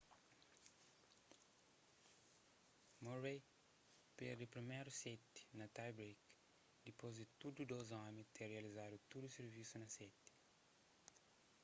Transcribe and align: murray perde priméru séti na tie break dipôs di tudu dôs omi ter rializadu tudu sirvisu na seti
murray 3.03 3.39
perde 4.17 4.53
priméru 4.53 4.91
séti 5.01 5.41
na 5.59 5.65
tie 5.75 5.89
break 5.99 6.21
dipôs 6.85 7.11
di 7.17 7.25
tudu 7.41 7.61
dôs 7.71 7.87
omi 8.05 8.21
ter 8.35 8.47
rializadu 8.55 8.97
tudu 9.11 9.27
sirvisu 9.31 9.75
na 9.79 9.89
seti 9.97 10.29